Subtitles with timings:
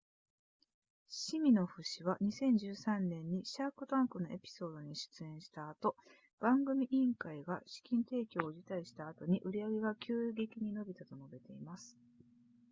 [1.09, 5.95] シミノフ氏は2013年にシャークタンクのエピソードに出演した後
[6.39, 11.95] 番組委員会が資金提供を辞退した後に売上が急激に伸びたと述べています